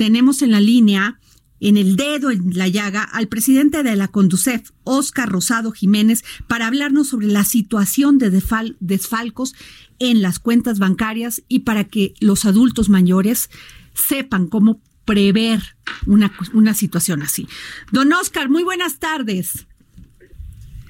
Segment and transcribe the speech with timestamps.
[0.00, 1.20] Tenemos en la línea,
[1.60, 6.68] en el dedo, en la llaga, al presidente de la Conducef, Oscar Rosado Jiménez, para
[6.68, 9.54] hablarnos sobre la situación de desfalcos
[9.98, 13.50] en las cuentas bancarias y para que los adultos mayores
[13.92, 17.46] sepan cómo prever una, una situación así.
[17.92, 19.66] Don Oscar, muy buenas tardes.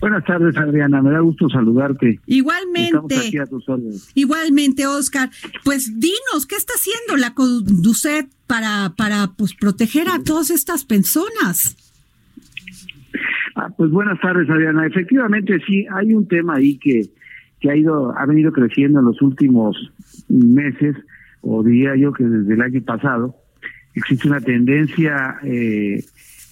[0.00, 1.02] Buenas tardes, Adriana.
[1.02, 2.20] Me da gusto saludarte.
[2.26, 3.30] Igualmente.
[4.14, 5.30] Igualmente, Oscar.
[5.64, 11.76] Pues dinos, ¿qué está haciendo la Conducet para, para pues, proteger a todas estas personas?
[13.56, 14.86] Ah, pues buenas tardes, Adriana.
[14.86, 17.06] Efectivamente, sí, hay un tema ahí que,
[17.60, 19.76] que ha ido, ha venido creciendo en los últimos
[20.28, 20.94] meses,
[21.40, 23.34] o diría yo que desde el año pasado.
[23.94, 26.04] Existe una tendencia eh,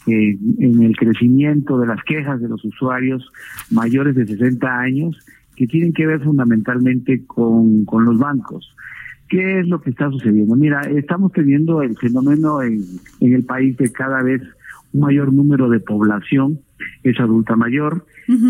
[0.06, 3.30] en el crecimiento de las quejas de los usuarios
[3.70, 5.18] mayores de 60 años
[5.56, 8.74] que tienen que ver fundamentalmente con, con los bancos.
[9.28, 10.54] ¿Qué es lo que está sucediendo?
[10.54, 12.84] Mira, estamos teniendo el fenómeno en,
[13.20, 14.42] en el país de cada vez
[14.92, 16.60] un mayor número de población
[17.02, 18.04] es adulta mayor.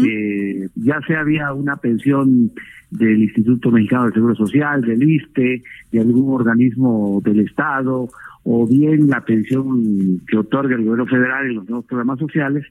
[0.06, 2.52] eh, ya se había una pensión
[2.90, 5.62] del Instituto Mexicano del Seguro Social, del ISTE,
[5.92, 8.08] de algún organismo del Estado
[8.48, 12.64] o bien la pensión que otorga el gobierno federal en los nuevos programas sociales,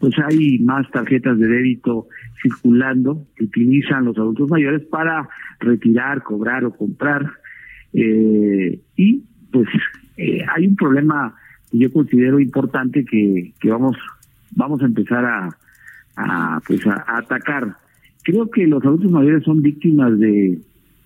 [0.00, 2.08] pues hay más tarjetas de débito
[2.42, 5.28] circulando que utilizan los adultos mayores para
[5.60, 7.30] retirar, cobrar o comprar.
[7.92, 9.68] Eh, y pues
[10.16, 11.34] eh, hay un problema
[11.70, 13.98] que yo considero importante que, que vamos,
[14.56, 15.50] vamos a empezar a,
[16.16, 17.76] a pues a, atacar.
[18.24, 20.58] Creo que los adultos mayores son víctimas de,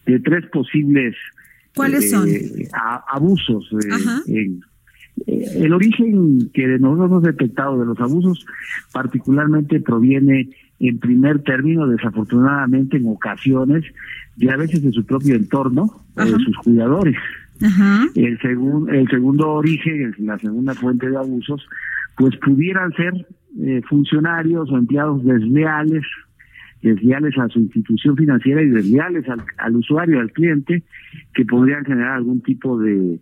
[0.07, 1.17] de tres posibles
[1.77, 2.27] ¿Cuáles son?
[2.27, 2.69] Eh,
[3.07, 3.71] abusos.
[4.27, 4.51] Eh,
[5.27, 8.47] eh, el origen que nosotros hemos detectado de los abusos
[8.93, 10.49] particularmente proviene
[10.81, 13.85] en primer término, desafortunadamente en ocasiones,
[14.37, 17.17] de a veces de su propio entorno o de sus cuidadores.
[18.15, 21.67] El, segun, el segundo origen, la segunda fuente de abusos,
[22.17, 23.27] pues pudieran ser
[23.89, 26.05] funcionarios o empleados desleales
[26.87, 29.25] desleales a su institución financiera y desleales
[29.59, 30.83] al, usuario, al cliente,
[31.35, 33.19] que podrían generar algún tipo de,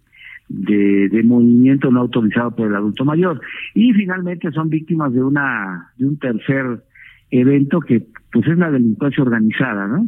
[0.48, 3.41] de, movimiento no autorizado por el adulto mayor.
[3.74, 6.82] Y finalmente son víctimas de una de un tercer
[7.30, 10.04] evento que pues es la delincuencia organizada, ¿no?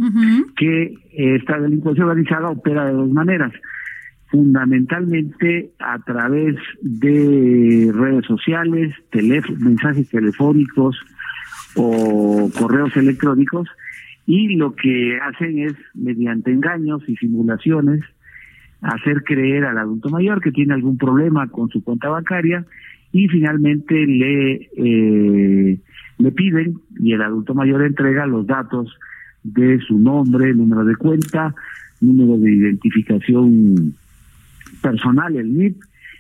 [0.57, 3.53] Que esta delincuencia organizada opera de dos maneras
[4.31, 8.95] fundamentalmente a través de redes sociales,
[9.59, 10.97] mensajes telefónicos,
[11.77, 13.69] o correos electrónicos
[14.27, 18.03] y lo que hacen es, mediante engaños y simulaciones,
[18.81, 22.65] hacer creer al adulto mayor que tiene algún problema con su cuenta bancaria
[23.13, 25.79] y finalmente le, eh,
[26.19, 28.99] le piden y el adulto mayor entrega los datos
[29.43, 31.55] de su nombre, número de cuenta,
[32.01, 33.95] número de identificación
[34.83, 35.77] personal, el NIP,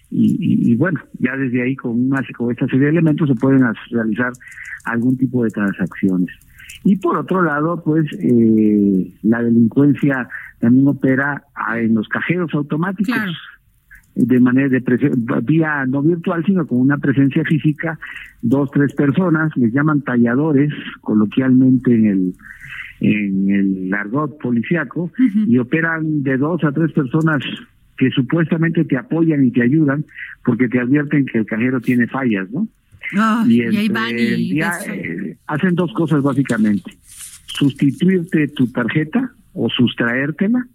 [0.08, 4.32] y, bueno, ya desde ahí con, una, con esta serie de elementos se pueden realizar
[4.86, 6.30] algún tipo de transacciones.
[6.84, 10.28] Y por otro lado, pues eh, la delincuencia
[10.60, 11.42] también opera
[11.76, 13.16] en los cajeros automáticos.
[14.14, 14.82] de manera de
[15.42, 17.98] vía no virtual sino con una presencia física
[18.40, 22.34] dos tres personas les llaman talladores coloquialmente en el
[23.00, 25.12] en el argot policiaco
[25.46, 27.42] y operan de dos a tres personas
[27.96, 30.04] que supuestamente te apoyan y te ayudan
[30.44, 32.68] porque te advierten que el cajero tiene fallas, ¿no?
[33.46, 36.96] Y, ahí van y eh, hacen dos cosas básicamente:
[37.46, 40.66] sustituirte tu tarjeta o sustraértela,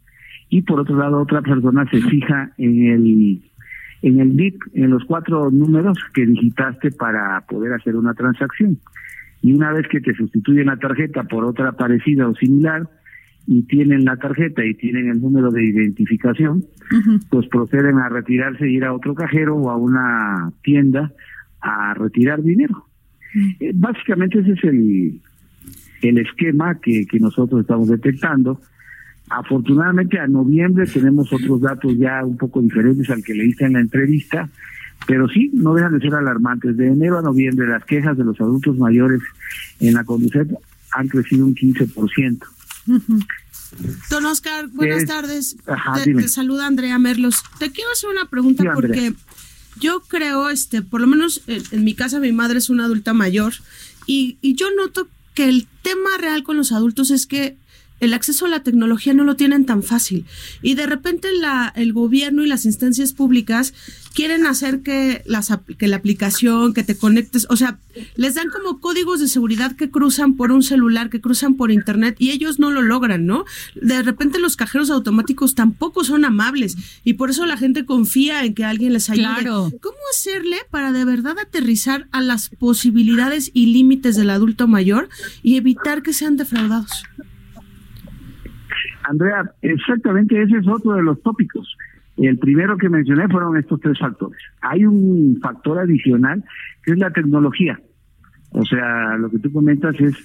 [0.50, 3.42] y por otro lado, otra persona se fija en el
[4.02, 8.80] en el bit, en los cuatro números que digitaste para poder hacer una transacción.
[9.44, 12.88] Y una vez que te sustituyen la tarjeta por otra parecida o similar,
[13.48, 16.64] y tienen la tarjeta y tienen el número de identificación,
[17.30, 21.12] pues proceden a retirarse e ir a otro cajero o a una tienda
[21.62, 22.88] a retirar dinero.
[23.60, 25.22] Eh, básicamente ese es el,
[26.02, 28.60] el esquema que, que nosotros estamos detectando.
[29.30, 33.80] Afortunadamente a noviembre tenemos otros datos ya un poco diferentes al que leíste en la
[33.80, 34.50] entrevista,
[35.08, 36.76] pero sí, no dejan de ser alarmantes.
[36.76, 39.22] De enero a noviembre las quejas de los adultos mayores
[39.80, 40.58] en la conducción
[40.92, 42.44] han crecido un 15%.
[44.10, 45.56] Don Oscar, buenas tardes.
[46.04, 47.44] te, saluda Andrea Merlos.
[47.58, 49.14] Te quiero hacer una pregunta porque
[49.80, 53.54] yo creo, este, por lo menos en, mi casa mi madre es una adulta mayor
[54.06, 57.56] y, y yo noto que el tema real con los adultos es que
[58.02, 60.26] el acceso a la tecnología no lo tienen tan fácil.
[60.62, 63.74] Y de repente la, el gobierno y las instancias públicas
[64.14, 67.78] quieren hacer que, las, que la aplicación, que te conectes, o sea,
[68.16, 72.16] les dan como códigos de seguridad que cruzan por un celular, que cruzan por internet
[72.20, 73.46] y ellos no lo logran, ¿no?
[73.76, 78.54] De repente los cajeros automáticos tampoco son amables y por eso la gente confía en
[78.54, 79.26] que alguien les ayude.
[79.26, 79.72] Claro.
[79.80, 85.10] ¿Cómo hacerle para de verdad aterrizar a las posibilidades y límites del adulto mayor
[85.44, 87.04] y evitar que sean defraudados?
[89.12, 91.78] Andrea, exactamente ese es otro de los tópicos.
[92.16, 94.40] El primero que mencioné fueron estos tres factores.
[94.62, 96.44] Hay un factor adicional
[96.84, 97.78] que es la tecnología.
[98.52, 100.16] O sea, lo que tú comentas es,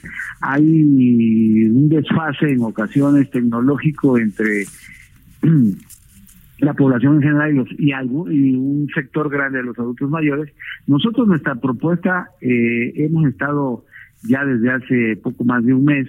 [0.40, 4.64] hay un desfase en ocasiones tecnológico entre
[6.58, 10.52] la población en general y, los, y, algo, un sector grande de los adultos mayores.
[10.86, 13.84] Nosotros nuestra propuesta eh, hemos estado
[14.28, 16.08] ya desde hace poco más de un mes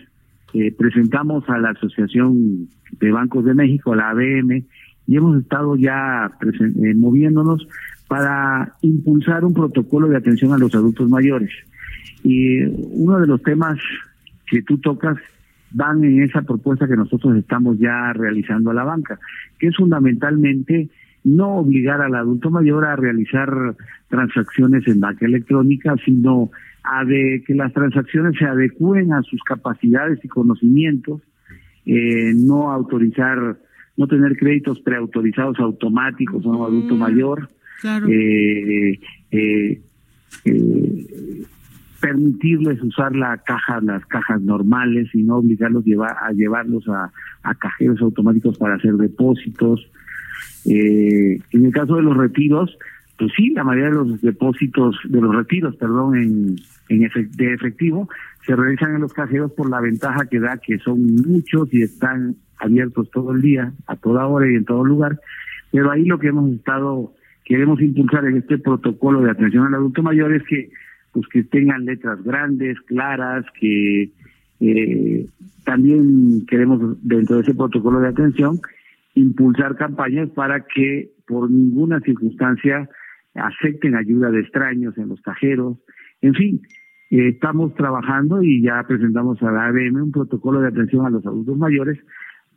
[0.53, 4.63] eh, presentamos a la Asociación de Bancos de México, la ABM,
[5.07, 7.67] y hemos estado ya eh, moviéndonos
[8.07, 11.51] para impulsar un protocolo de atención a los adultos mayores.
[12.23, 13.77] Y uno de los temas
[14.49, 15.17] que tú tocas
[15.71, 19.19] van en esa propuesta que nosotros estamos ya realizando a la banca,
[19.59, 20.89] que es fundamentalmente
[21.27, 23.49] no obligar al adulto mayor a realizar
[24.07, 26.49] transacciones en banca electrónica, sino
[26.83, 31.21] a de que las transacciones se adecúen a sus capacidades y conocimientos,
[31.85, 33.57] eh, no autorizar,
[33.97, 37.49] no tener créditos preautorizados automáticos a un adulto mm, mayor,
[38.07, 38.99] eh,
[39.31, 39.81] eh,
[41.99, 47.11] permitirles usar la caja, las cajas normales y no obligarlos llevar, a llevarlos a,
[47.43, 49.89] a cajeros automáticos para hacer depósitos.
[50.65, 52.77] En el caso de los retiros,
[53.17, 56.55] pues sí, la mayoría de los depósitos, de los retiros, perdón, en,
[56.89, 58.07] en de efectivo,
[58.45, 62.35] se realizan en los cajeros por la ventaja que da que son muchos y están
[62.59, 65.19] abiertos todo el día, a toda hora y en todo lugar.
[65.71, 67.13] Pero ahí lo que hemos estado,
[67.43, 70.69] queremos impulsar en este protocolo de atención al adulto mayor es que,
[71.11, 74.11] pues que tengan letras grandes, claras, que
[74.59, 75.25] eh,
[75.65, 78.59] también queremos dentro de ese protocolo de atención
[79.17, 82.89] impulsar campañas para que por ninguna circunstancia
[83.35, 85.77] acepten ayuda de extraños en los cajeros,
[86.21, 86.61] en fin,
[87.09, 91.25] eh, estamos trabajando y ya presentamos a la ABM un protocolo de atención a los
[91.25, 91.99] adultos mayores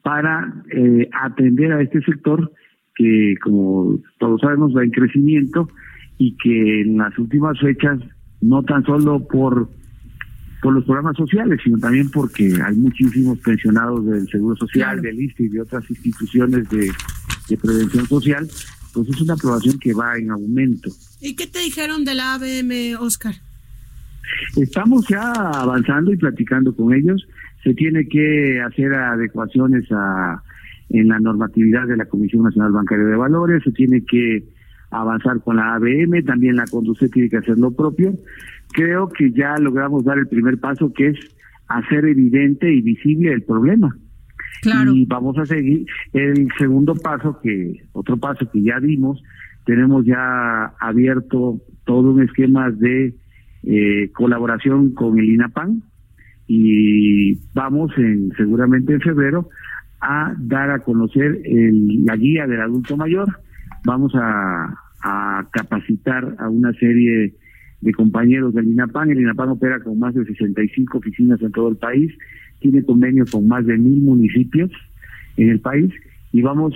[0.03, 2.51] para eh, atender a este sector
[2.95, 5.69] que, como todos sabemos, va en crecimiento
[6.19, 7.99] y que en las últimas fechas,
[8.41, 9.69] no tan solo por
[10.63, 15.45] por los programas sociales, sino también porque hay muchísimos pensionados del Seguro Social, del ISTE
[15.45, 16.93] y de otras instituciones de,
[17.49, 18.49] de prevención social
[18.93, 20.91] pues es una aprobación que va en aumento.
[21.21, 23.35] ¿Y qué te dijeron de la ABM, Oscar?
[24.57, 27.27] Estamos ya avanzando y platicando con ellos.
[27.63, 30.43] Se tiene que hacer adecuaciones a,
[30.91, 34.45] en la normatividad de la Comisión Nacional Bancaria de Valores, se tiene que
[34.91, 38.13] avanzar con la ABM, también la Conduce tiene que hacer lo propio.
[38.73, 41.19] Creo que ya logramos dar el primer paso, que es
[41.69, 43.97] hacer evidente y visible el problema.
[44.93, 49.23] Y vamos a seguir el segundo paso, que otro paso que ya dimos,
[49.65, 53.15] tenemos ya abierto todo un esquema de
[53.63, 55.83] eh, colaboración con el INAPAN
[56.47, 59.49] y vamos en seguramente en febrero
[60.01, 63.29] a dar a conocer el, la guía del adulto mayor.
[63.85, 67.35] Vamos a, a capacitar a una serie
[67.81, 69.11] de compañeros del INAPAN.
[69.11, 72.13] El INAPAN opera con más de 65 oficinas en todo el país
[72.61, 74.71] tiene convenios con más de mil municipios
[75.37, 75.93] en el país
[76.33, 76.75] y vamos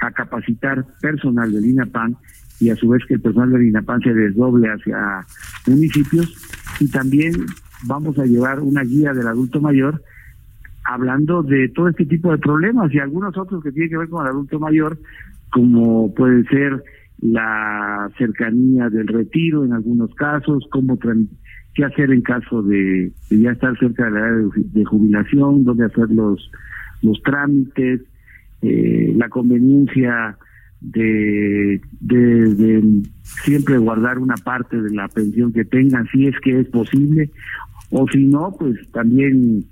[0.00, 2.16] a capacitar personal del INAPAN
[2.60, 5.24] y a su vez que el personal del INAPAN se desdoble hacia
[5.66, 6.34] municipios
[6.80, 7.32] y también
[7.86, 10.02] vamos a llevar una guía del adulto mayor
[10.84, 14.24] hablando de todo este tipo de problemas y algunos otros que tienen que ver con
[14.24, 14.98] el adulto mayor,
[15.50, 16.82] como puede ser
[17.20, 20.98] la cercanía del retiro en algunos casos, cómo
[21.74, 26.10] qué hacer en caso de, ya estar cerca de la edad de, jubilación, dónde hacer
[26.10, 26.50] los,
[27.02, 28.02] los trámites,
[28.62, 30.36] eh, la conveniencia
[30.80, 36.68] de, de, siempre guardar una parte de la pensión que tengan, si es que es
[36.68, 37.30] posible,
[37.90, 39.64] o si no, pues también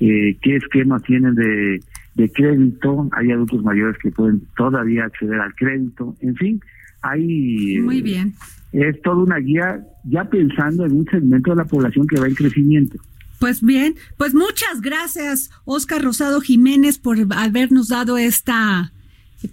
[0.00, 1.80] eh, qué esquemas tienen de,
[2.14, 6.60] de crédito, hay adultos mayores que pueden todavía acceder al crédito, en fin,
[7.02, 7.78] hay...
[7.80, 8.34] Muy bien
[8.72, 12.34] es toda una guía ya pensando en un segmento de la población que va en
[12.34, 12.98] crecimiento.
[13.38, 18.92] Pues bien, pues muchas gracias, Oscar Rosado Jiménez, por habernos dado esta,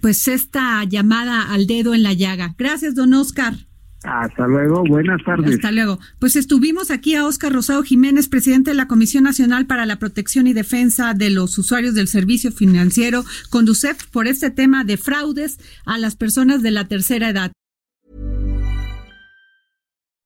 [0.00, 2.54] pues esta llamada al dedo en la llaga.
[2.56, 3.54] Gracias, don Oscar.
[4.02, 5.56] Hasta luego, buenas tardes.
[5.56, 5.98] Hasta luego.
[6.18, 10.46] Pues estuvimos aquí a Oscar Rosado Jiménez, presidente de la Comisión Nacional para la Protección
[10.46, 15.98] y Defensa de los Usuarios del Servicio Financiero, Conducef, por este tema de fraudes a
[15.98, 17.52] las personas de la tercera edad.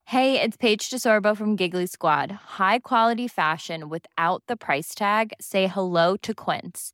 [0.07, 2.31] Hey, it's Paige DeSorbo from Giggly Squad.
[2.59, 5.33] High quality fashion without the price tag.
[5.41, 6.93] Say hello to Quince.